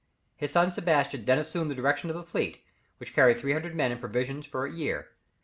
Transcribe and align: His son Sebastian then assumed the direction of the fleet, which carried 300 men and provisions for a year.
His 0.35 0.49
son 0.51 0.71
Sebastian 0.71 1.25
then 1.25 1.37
assumed 1.37 1.69
the 1.69 1.75
direction 1.75 2.09
of 2.09 2.15
the 2.15 2.23
fleet, 2.23 2.65
which 2.97 3.13
carried 3.13 3.37
300 3.37 3.75
men 3.75 3.91
and 3.91 4.01
provisions 4.01 4.47
for 4.47 4.65
a 4.65 4.71
year. 4.73 5.09